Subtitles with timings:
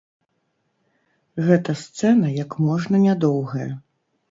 [1.49, 3.71] Гэта сцэна як можна нядоўгая.